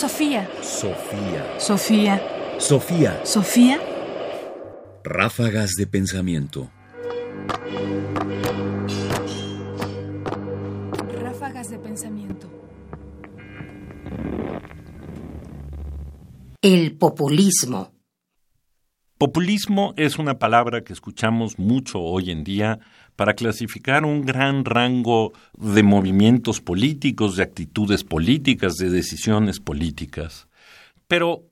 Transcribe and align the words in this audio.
Sofía. 0.00 0.48
Sofía. 0.62 1.44
Sofía. 1.58 2.22
Sofía. 2.56 3.20
Sofía. 3.22 3.78
Ráfagas 5.04 5.72
de 5.76 5.86
pensamiento. 5.86 6.70
Ráfagas 11.20 11.68
de 11.68 11.78
pensamiento. 11.80 12.48
El 16.62 16.96
populismo. 16.96 17.92
Populismo 19.20 19.92
es 19.98 20.18
una 20.18 20.38
palabra 20.38 20.82
que 20.82 20.94
escuchamos 20.94 21.58
mucho 21.58 22.00
hoy 22.00 22.30
en 22.30 22.42
día 22.42 22.78
para 23.16 23.34
clasificar 23.34 24.06
un 24.06 24.24
gran 24.24 24.64
rango 24.64 25.34
de 25.58 25.82
movimientos 25.82 26.62
políticos, 26.62 27.36
de 27.36 27.42
actitudes 27.42 28.02
políticas, 28.02 28.76
de 28.76 28.88
decisiones 28.88 29.60
políticas. 29.60 30.48
Pero, 31.06 31.44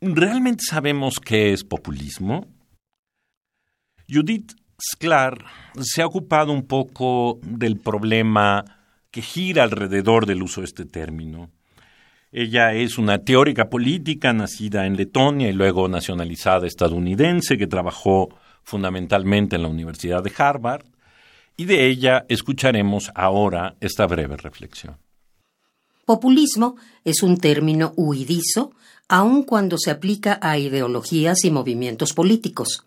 ¿realmente 0.00 0.62
sabemos 0.70 1.18
qué 1.18 1.52
es 1.52 1.64
populismo? 1.64 2.46
Judith 4.08 4.52
Sklar 4.80 5.46
se 5.80 6.02
ha 6.02 6.06
ocupado 6.06 6.52
un 6.52 6.64
poco 6.68 7.40
del 7.42 7.76
problema 7.76 8.64
que 9.10 9.20
gira 9.20 9.64
alrededor 9.64 10.26
del 10.26 10.44
uso 10.44 10.60
de 10.60 10.66
este 10.66 10.84
término. 10.84 11.50
Ella 12.32 12.74
es 12.74 12.98
una 12.98 13.18
teórica 13.18 13.68
política 13.70 14.32
nacida 14.32 14.86
en 14.86 14.96
Letonia 14.96 15.48
y 15.48 15.52
luego 15.52 15.88
nacionalizada 15.88 16.66
estadounidense 16.66 17.56
que 17.56 17.66
trabajó 17.66 18.28
fundamentalmente 18.62 19.56
en 19.56 19.62
la 19.62 19.68
Universidad 19.68 20.22
de 20.22 20.32
Harvard 20.36 20.84
y 21.56 21.64
de 21.64 21.86
ella 21.88 22.26
escucharemos 22.28 23.10
ahora 23.14 23.76
esta 23.80 24.06
breve 24.06 24.36
reflexión. 24.36 24.98
Populismo 26.04 26.76
es 27.04 27.22
un 27.22 27.38
término 27.38 27.92
huidizo 27.96 28.72
aun 29.08 29.44
cuando 29.44 29.78
se 29.78 29.90
aplica 29.90 30.38
a 30.42 30.58
ideologías 30.58 31.44
y 31.44 31.50
movimientos 31.50 32.12
políticos. 32.12 32.86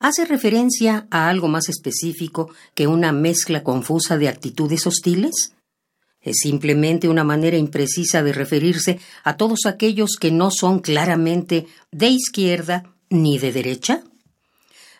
Hace 0.00 0.24
referencia 0.24 1.06
a 1.10 1.28
algo 1.28 1.48
más 1.48 1.68
específico 1.68 2.50
que 2.74 2.86
una 2.86 3.12
mezcla 3.12 3.62
confusa 3.62 4.16
de 4.16 4.28
actitudes 4.28 4.86
hostiles. 4.86 5.54
Es 6.20 6.38
simplemente 6.42 7.08
una 7.08 7.24
manera 7.24 7.56
imprecisa 7.56 8.22
de 8.22 8.32
referirse 8.32 8.98
a 9.24 9.36
todos 9.36 9.66
aquellos 9.66 10.16
que 10.20 10.30
no 10.30 10.50
son 10.50 10.80
claramente 10.80 11.66
de 11.92 12.08
izquierda 12.08 12.84
ni 13.08 13.38
de 13.38 13.52
derecha. 13.52 14.02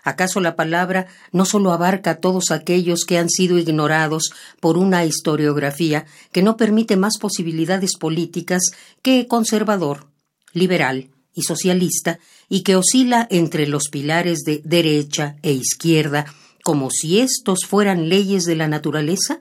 ¿Acaso 0.05 0.41
la 0.41 0.56
palabra 0.56 1.06
no 1.33 1.44
solo 1.44 1.72
abarca 1.72 2.12
a 2.12 2.14
todos 2.16 2.50
aquellos 2.50 3.05
que 3.05 3.19
han 3.19 3.28
sido 3.28 3.58
ignorados 3.58 4.33
por 4.60 4.78
una 4.78 5.05
historiografía 5.05 6.06
que 6.33 6.42
no 6.42 6.56
permite 6.56 6.97
más 6.97 7.19
posibilidades 7.20 7.97
políticas 7.98 8.62
que 9.03 9.27
conservador, 9.27 10.06
liberal 10.53 11.10
y 11.34 11.42
socialista, 11.42 12.20
y 12.48 12.62
que 12.62 12.77
oscila 12.77 13.27
entre 13.30 13.66
los 13.66 13.88
pilares 13.91 14.38
de 14.47 14.62
derecha 14.64 15.36
e 15.42 15.53
izquierda 15.53 16.25
como 16.64 16.91
si 16.91 17.20
estos 17.20 17.66
fueran 17.66 18.08
leyes 18.08 18.44
de 18.44 18.56
la 18.56 18.69
naturaleza? 18.69 19.41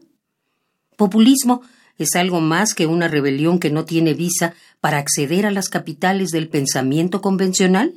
Populismo 0.97 1.61
es 1.97 2.15
algo 2.15 2.41
más 2.41 2.73
que 2.73 2.85
una 2.85 3.07
rebelión 3.07 3.59
que 3.59 3.71
no 3.71 3.85
tiene 3.85 4.13
visa 4.13 4.53
para 4.81 4.97
acceder 4.97 5.45
a 5.45 5.51
las 5.51 5.69
capitales 5.69 6.31
del 6.31 6.49
pensamiento 6.49 7.21
convencional? 7.21 7.93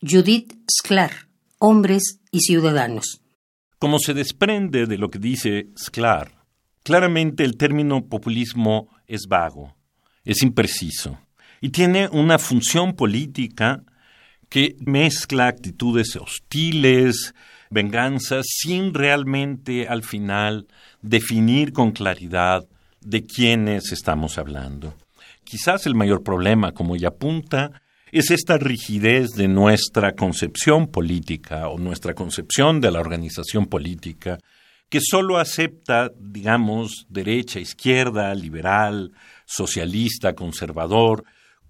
Judith 0.00 0.54
Sklar 0.70 1.28
hombres 1.58 2.20
y 2.30 2.40
ciudadanos. 2.40 3.20
Como 3.78 3.98
se 3.98 4.14
desprende 4.14 4.86
de 4.86 4.98
lo 4.98 5.10
que 5.10 5.18
dice 5.18 5.68
Sklar, 5.76 6.44
claramente 6.82 7.44
el 7.44 7.56
término 7.56 8.06
populismo 8.06 8.88
es 9.06 9.26
vago, 9.28 9.76
es 10.24 10.42
impreciso 10.42 11.18
y 11.60 11.70
tiene 11.70 12.08
una 12.08 12.38
función 12.38 12.94
política 12.94 13.82
que 14.48 14.76
mezcla 14.80 15.48
actitudes 15.48 16.16
hostiles, 16.16 17.34
venganzas, 17.70 18.46
sin 18.48 18.94
realmente 18.94 19.88
al 19.88 20.02
final 20.02 20.66
definir 21.02 21.72
con 21.72 21.92
claridad 21.92 22.66
de 23.00 23.24
quiénes 23.24 23.92
estamos 23.92 24.38
hablando. 24.38 24.94
Quizás 25.44 25.86
el 25.86 25.94
mayor 25.94 26.22
problema, 26.22 26.72
como 26.72 26.96
ella 26.96 27.08
apunta, 27.08 27.80
es 28.12 28.30
esta 28.30 28.56
rigidez 28.58 29.30
de 29.30 29.48
nuestra 29.48 30.12
concepción 30.12 30.86
política 30.86 31.68
o 31.68 31.78
nuestra 31.78 32.14
concepción 32.14 32.80
de 32.80 32.90
la 32.90 33.00
organización 33.00 33.66
política 33.66 34.38
que 34.88 35.00
solo 35.02 35.38
acepta, 35.38 36.10
digamos, 36.18 37.06
derecha, 37.08 37.60
izquierda, 37.60 38.34
liberal, 38.34 39.12
socialista, 39.44 40.34
conservador, 40.34 41.24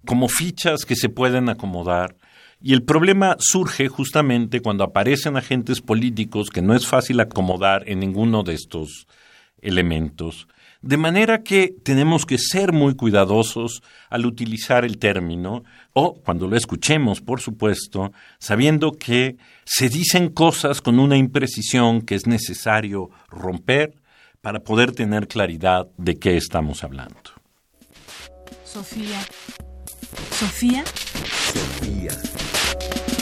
como 0.05 0.29
fichas 0.29 0.85
que 0.85 0.95
se 0.95 1.09
pueden 1.09 1.49
acomodar. 1.49 2.15
Y 2.61 2.73
el 2.73 2.83
problema 2.83 3.37
surge 3.39 3.87
justamente 3.87 4.61
cuando 4.61 4.83
aparecen 4.83 5.37
agentes 5.37 5.81
políticos 5.81 6.49
que 6.49 6.61
no 6.61 6.75
es 6.75 6.85
fácil 6.85 7.19
acomodar 7.19 7.83
en 7.87 7.99
ninguno 7.99 8.43
de 8.43 8.53
estos 8.53 9.07
elementos 9.61 10.47
de 10.81 10.97
manera 10.97 11.43
que 11.43 11.73
tenemos 11.83 12.25
que 12.25 12.37
ser 12.37 12.71
muy 12.71 12.95
cuidadosos 12.95 13.83
al 14.09 14.25
utilizar 14.25 14.85
el 14.85 14.97
término, 14.97 15.63
o 15.93 16.15
cuando 16.15 16.47
lo 16.47 16.55
escuchemos, 16.55 17.21
por 17.21 17.41
supuesto, 17.41 18.13
sabiendo 18.39 18.93
que 18.93 19.35
se 19.65 19.89
dicen 19.89 20.29
cosas 20.29 20.81
con 20.81 20.99
una 20.99 21.17
imprecisión 21.17 22.01
que 22.01 22.15
es 22.15 22.27
necesario 22.27 23.09
romper 23.29 23.93
para 24.41 24.61
poder 24.61 24.93
tener 24.93 25.27
claridad 25.27 25.87
de 25.97 26.17
qué 26.17 26.37
estamos 26.37 26.83
hablando. 26.83 27.17
Sofía. 28.63 29.19
Sofía. 30.31 30.83